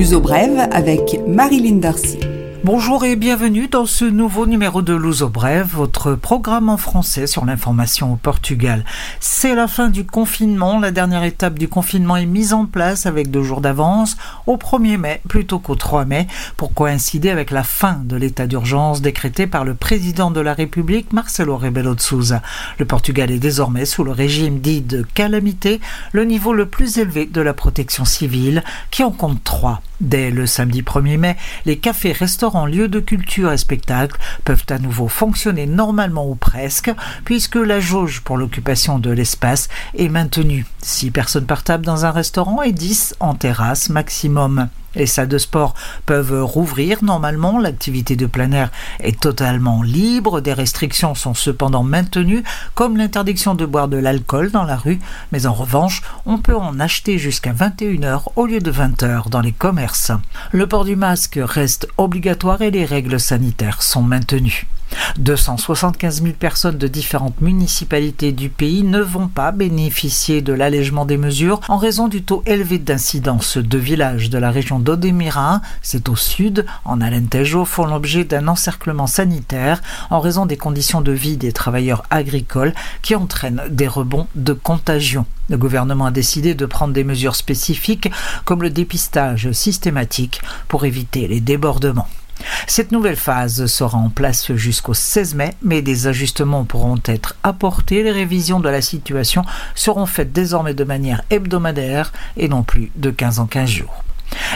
[0.00, 2.18] L'uso brève avec Marilyn Darcy.
[2.64, 7.44] Bonjour et bienvenue dans ce nouveau numéro de Luso Brève, votre programme en français sur
[7.44, 8.84] l'information au Portugal.
[9.18, 13.30] C'est la fin du confinement, la dernière étape du confinement est mise en place avec
[13.30, 14.16] deux jours d'avance,
[14.46, 16.26] au 1er mai plutôt qu'au 3 mai,
[16.56, 21.12] pour coïncider avec la fin de l'état d'urgence décrété par le président de la République,
[21.12, 22.40] Marcelo Rebelo de Sousa.
[22.78, 25.78] Le Portugal est désormais sous le régime dit de calamité,
[26.12, 29.82] le niveau le plus élevé de la protection civile, qui en compte trois.
[30.00, 31.36] Dès le samedi 1er mai,
[31.66, 36.90] les cafés, restaurants, lieux de culture et spectacles peuvent à nouveau fonctionner normalement ou presque,
[37.24, 40.64] puisque la jauge pour l'occupation de l'espace est maintenue.
[40.82, 44.68] 6 personnes par table dans un restaurant et 10 en terrasse maximum.
[44.94, 50.52] Les salles de sport peuvent rouvrir normalement, l'activité de plein air est totalement libre, des
[50.52, 52.42] restrictions sont cependant maintenues,
[52.74, 54.98] comme l'interdiction de boire de l'alcool dans la rue,
[55.32, 59.52] mais en revanche, on peut en acheter jusqu'à 21h au lieu de 20h dans les
[59.52, 60.12] commerces.
[60.52, 64.66] Le port du masque reste obligatoire et les règles sanitaires sont maintenues.
[65.18, 71.16] 275 000 personnes de différentes municipalités du pays ne vont pas bénéficier de l'allègement des
[71.16, 73.58] mesures en raison du taux élevé d'incidence.
[73.58, 79.06] Deux villages de la région d'Odemira, c'est au sud, en Alentejo, font l'objet d'un encerclement
[79.06, 84.52] sanitaire en raison des conditions de vie des travailleurs agricoles qui entraînent des rebonds de
[84.52, 85.26] contagion.
[85.48, 88.10] Le gouvernement a décidé de prendre des mesures spécifiques
[88.44, 92.08] comme le dépistage systématique pour éviter les débordements.
[92.66, 98.02] Cette nouvelle phase sera en place jusqu'au 16 mai, mais des ajustements pourront être apportés.
[98.02, 103.10] Les révisions de la situation seront faites désormais de manière hebdomadaire et non plus de
[103.10, 104.04] 15 en 15 jours.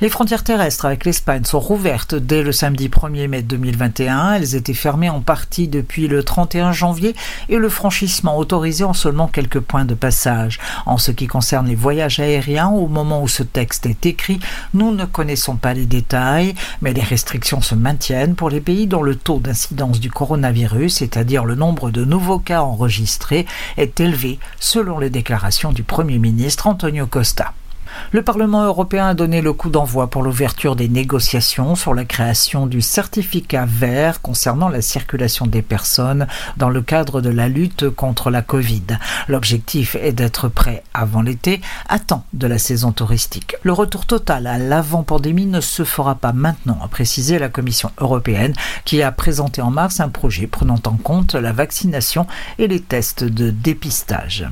[0.00, 4.34] Les frontières terrestres avec l'Espagne sont rouvertes dès le samedi 1er mai 2021.
[4.34, 7.14] Elles étaient fermées en partie depuis le 31 janvier
[7.50, 10.58] et le franchissement autorisé en seulement quelques points de passage.
[10.86, 14.40] En ce qui concerne les voyages aériens, au moment où ce texte est écrit,
[14.72, 19.02] nous ne connaissons pas les détails, mais les restrictions se maintiennent pour les pays dont
[19.02, 24.98] le taux d'incidence du coronavirus, c'est-à-dire le nombre de nouveaux cas enregistrés, est élevé selon
[24.98, 27.52] les déclarations du Premier ministre Antonio Costa.
[28.12, 32.66] Le Parlement européen a donné le coup d'envoi pour l'ouverture des négociations sur la création
[32.66, 38.30] du certificat vert concernant la circulation des personnes dans le cadre de la lutte contre
[38.30, 38.82] la Covid.
[39.28, 43.56] L'objectif est d'être prêt avant l'été, à temps de la saison touristique.
[43.62, 48.54] Le retour total à l'avant-pandémie ne se fera pas maintenant, a précisé la Commission européenne
[48.84, 52.26] qui a présenté en mars un projet prenant en compte la vaccination
[52.58, 54.46] et les tests de dépistage.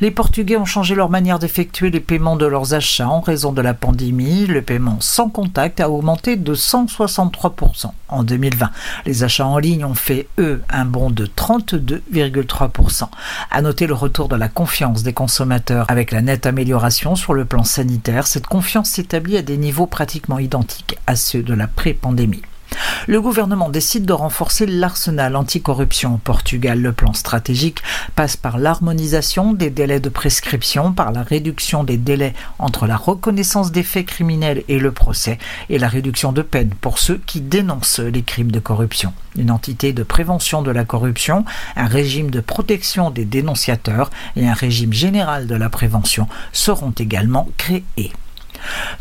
[0.00, 3.62] Les Portugais ont changé leur manière d'effectuer les paiements de leurs achats en raison de
[3.62, 4.46] la pandémie.
[4.46, 8.70] Le paiement sans contact a augmenté de 163% en 2020.
[9.04, 13.08] Les achats en ligne ont fait, eux, un bond de 32,3%.
[13.50, 17.44] À noter le retour de la confiance des consommateurs avec la nette amélioration sur le
[17.44, 18.26] plan sanitaire.
[18.26, 22.42] Cette confiance s'établit à des niveaux pratiquement identiques à ceux de la pré-pandémie.
[23.06, 26.80] Le gouvernement décide de renforcer l'arsenal anticorruption au Portugal.
[26.80, 27.82] Le plan stratégique
[28.14, 33.72] passe par l'harmonisation des délais de prescription, par la réduction des délais entre la reconnaissance
[33.72, 35.38] des faits criminels et le procès,
[35.70, 39.12] et la réduction de peine pour ceux qui dénoncent les crimes de corruption.
[39.36, 41.44] Une entité de prévention de la corruption,
[41.76, 47.48] un régime de protection des dénonciateurs et un régime général de la prévention seront également
[47.56, 48.12] créés.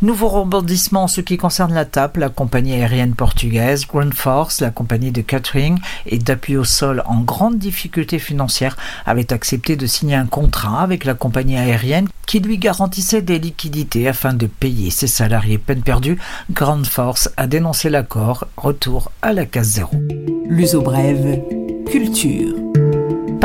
[0.01, 4.71] Nouveau rebondissement en ce qui concerne la TAP, la compagnie aérienne portugaise, Ground Force, la
[4.71, 10.15] compagnie de catering et d'appui au sol en grande difficulté financière, avait accepté de signer
[10.15, 15.07] un contrat avec la compagnie aérienne qui lui garantissait des liquidités afin de payer ses
[15.07, 16.17] salariés peine perdue.
[16.51, 18.47] Ground Force a dénoncé l'accord.
[18.57, 19.95] Retour à la case zéro.
[20.47, 21.39] L'uso brève,
[21.89, 22.55] culture.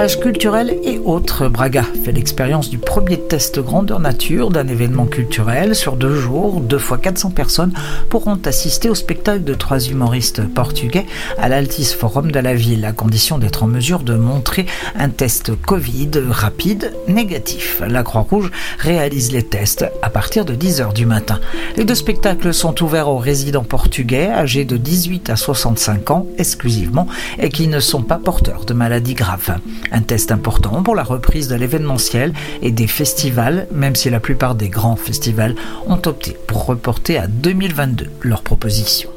[0.00, 5.74] Page culturelle et autres, Braga fait l'expérience du premier test grandeur nature d'un événement culturel
[5.74, 6.60] sur deux jours.
[6.60, 7.74] Deux fois 400 personnes
[8.08, 11.04] pourront assister au spectacle de trois humoristes portugais
[11.36, 14.64] à l'Altis Forum de la ville, à condition d'être en mesure de montrer
[14.98, 17.82] un test Covid rapide négatif.
[17.86, 21.40] La Croix-Rouge réalise les tests à partir de 10h du matin.
[21.76, 27.06] Les deux spectacles sont ouverts aux résidents portugais âgés de 18 à 65 ans exclusivement
[27.38, 29.49] et qui ne sont pas porteurs de maladies graves.
[29.92, 32.32] Un test important pour la reprise de l'événementiel
[32.62, 35.54] et des festivals, même si la plupart des grands festivals
[35.86, 39.10] ont opté pour reporter à 2022 leur proposition.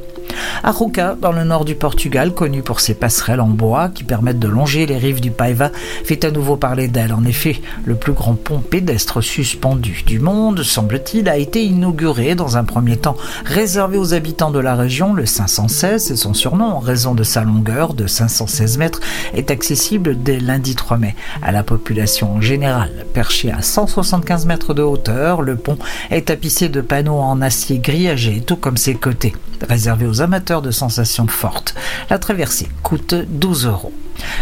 [0.64, 4.48] Arouca, dans le nord du Portugal, connu pour ses passerelles en bois qui permettent de
[4.48, 5.72] longer les rives du Paiva,
[6.04, 7.14] fait à nouveau parler d'elle.
[7.14, 12.58] En effet, le plus grand pont pédestre suspendu du monde, semble-t-il, a été inauguré dans
[12.58, 15.14] un premier temps réservé aux habitants de la région.
[15.14, 19.00] Le 516, c'est son surnom en raison de sa longueur de 516 mètres,
[19.34, 23.06] est accessible dès lundi 3 mai à la population générale.
[23.14, 25.78] Perché à 175 mètres de hauteur, le pont
[26.12, 29.34] est tapissé de panneaux en acier grillagé, tout comme ses côtés.
[29.70, 31.76] Réservé aux amateurs de sensations fortes,
[32.10, 33.94] la traversée coûte 12 euros.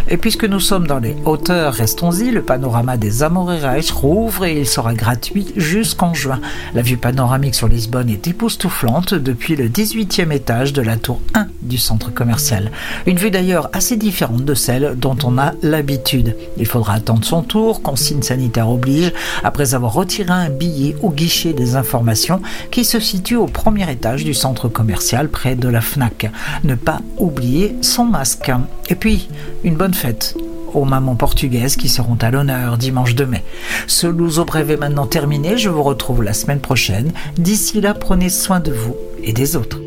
[0.10, 4.68] Et puisque nous sommes dans les hauteurs, restons-y, le panorama des Amoreirais rouvre et il
[4.68, 6.40] sera gratuit jusqu'en juin.
[6.74, 11.48] La vue panoramique sur Lisbonne est époustouflante depuis le 18e étage de la tour 1
[11.62, 12.72] du centre commercial.
[13.06, 16.36] Une vue d'ailleurs assez différente de celle dont on a l'habitude.
[16.58, 19.14] Il faudra attendre son tour, consigne sanitaire oblige,
[19.44, 22.42] après avoir retiré un billet au guichet des informations
[22.72, 26.32] qui se situe au premier étage du centre commercial près de la FNAC.
[26.64, 28.52] Ne pas oublier son masque.
[28.90, 29.30] Et puis,
[29.64, 30.36] une bonne fête
[30.74, 33.44] aux mamans portugaises qui seront à l'honneur dimanche de mai.
[33.88, 37.12] Ce Louzo Brève est maintenant terminé, je vous retrouve la semaine prochaine.
[37.38, 39.80] D'ici là, prenez soin de vous et des autres.